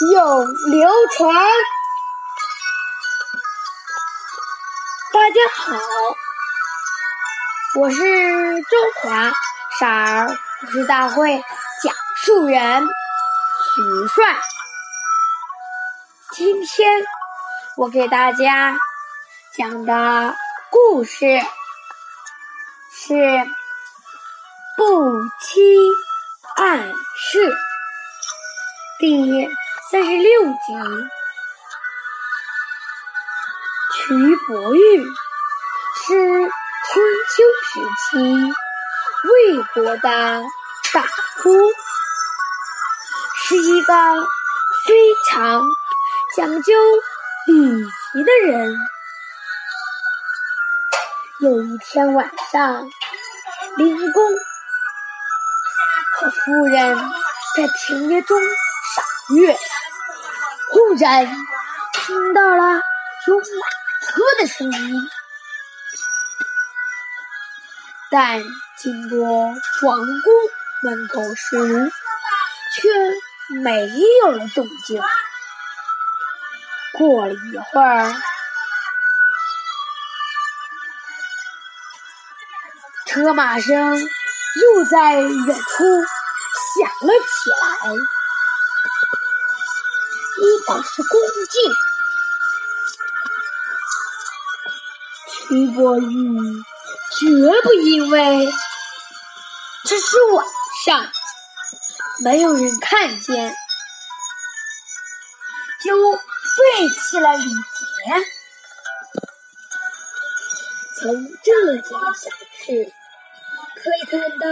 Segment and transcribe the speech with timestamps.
[0.00, 1.34] 永流传。
[5.12, 5.76] 大家好，
[7.80, 9.32] 我是中华
[9.80, 10.28] 少儿
[10.60, 11.42] 故事大会
[11.82, 11.92] 讲
[12.22, 14.40] 述人徐帅。
[16.30, 17.04] 今天
[17.76, 18.76] 我给大家
[19.56, 20.36] 讲的
[20.70, 21.40] 故事
[22.92, 23.14] 是
[24.76, 25.60] 《不期
[26.54, 27.50] 暗示》
[29.00, 29.48] 第
[29.90, 30.74] 三十六集。
[33.96, 37.80] 瞿伯玉是春秋时
[38.10, 38.52] 期
[39.24, 40.42] 魏国的
[40.92, 41.02] 大
[41.38, 41.72] 夫，
[43.36, 43.94] 是一个
[44.84, 45.66] 非常
[46.36, 46.74] 讲究
[47.46, 47.80] 礼
[48.14, 48.76] 仪的人。
[51.40, 52.90] 有一天晚上，
[53.78, 54.22] 灵公
[56.12, 56.98] 和夫人
[57.56, 59.56] 在庭院中赏月，
[60.70, 62.80] 忽然听到了
[63.26, 63.42] 有马
[64.06, 65.10] 车的声音，
[68.10, 68.42] 但
[68.78, 70.34] 经过皇宫
[70.82, 71.90] 门口时，
[72.74, 72.88] 却
[73.60, 73.88] 没
[74.22, 75.00] 有了动静。
[76.98, 78.14] 过了一会儿，
[83.06, 86.02] 车马声又在远处
[86.74, 87.66] 响了起来，
[90.68, 91.18] 保持恭
[91.50, 91.74] 敬。
[95.48, 96.62] 瞿伯玉
[97.18, 98.46] 绝不因为
[99.86, 100.46] 这是晚
[100.84, 101.10] 上，
[102.22, 103.56] 没有人看见，
[105.82, 106.20] 就废
[107.00, 107.54] 弃了礼节。
[111.00, 112.92] 从这件小事
[113.74, 114.46] 可以看到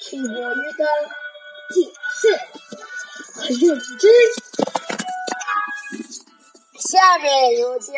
[0.00, 0.84] 瞿伯玉的
[1.72, 2.36] 谨慎
[3.36, 4.10] 和认真。
[6.92, 7.94] 下面有请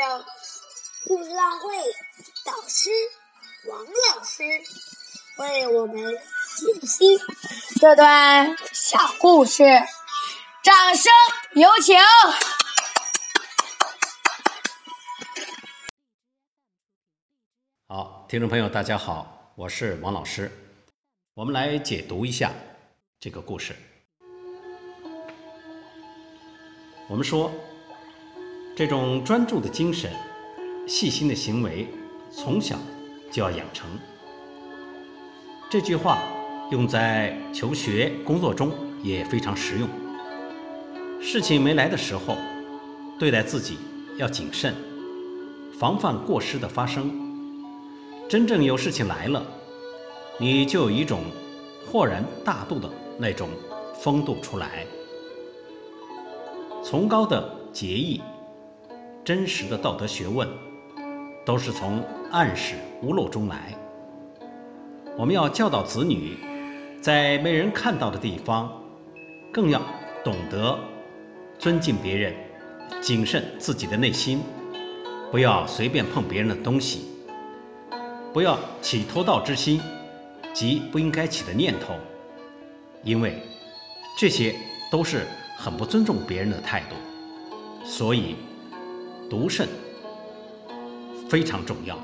[1.05, 1.77] 故事大会
[2.45, 2.91] 导师
[3.69, 4.45] 王老师
[5.39, 5.97] 为我们
[6.57, 7.19] 解析
[7.81, 9.65] 这段小故事，
[10.63, 11.13] 掌声
[11.55, 11.99] 有请。
[17.89, 20.49] 好，听众朋友，大家好，我是王老师。
[21.35, 22.53] 我们来解读一下
[23.19, 23.75] 这个故事。
[27.09, 27.53] 我们说，
[28.77, 30.11] 这种专注的精神、
[30.85, 31.87] 细心的行为，
[32.33, 32.77] 从小
[33.31, 33.89] 就要养成。
[35.71, 36.25] 这句话
[36.73, 39.89] 用在求学、工作中也非常实用。
[41.21, 42.37] 事情没来的时候，
[43.17, 43.79] 对待自己
[44.19, 44.75] 要谨慎，
[45.79, 47.13] 防范过失的发生。
[48.29, 49.47] 真正有事情来了，
[50.37, 51.23] 你就有一种
[51.87, 53.49] 豁然大度的那种
[54.01, 54.85] 风度出来。
[56.85, 58.21] 崇高的节义、
[59.25, 60.47] 真实的道德学问，
[61.47, 63.75] 都是从暗室屋漏中来。
[65.17, 66.37] 我们要教导子女，
[67.01, 68.71] 在没人看到的地方，
[69.51, 69.81] 更要
[70.23, 70.79] 懂得
[71.59, 72.35] 尊敬别人，
[73.01, 74.43] 谨慎自己的内心，
[75.31, 77.07] 不要随便碰别人的东西。
[78.31, 79.81] 不要起偷盗之心，
[80.53, 81.95] 及不应该起的念头，
[83.03, 83.41] 因为
[84.19, 84.55] 这些
[84.91, 85.25] 都是
[85.57, 86.97] 很不尊重别人的态度。
[87.87, 88.35] 所以，
[89.29, 89.69] 独肾
[91.29, 91.99] 非常重要。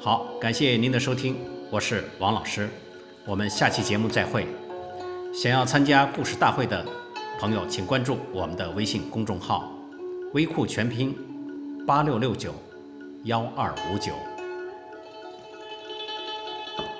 [0.00, 1.36] 好，感谢您的收听，
[1.70, 2.68] 我是王老师，
[3.24, 4.46] 我们下期节目再会。
[5.32, 6.84] 想要参加故事大会的
[7.40, 9.72] 朋友，请关注我们的微信公众号
[10.34, 11.16] “微库全拼
[11.86, 12.54] 八六六九”。
[13.24, 14.12] 幺二五九。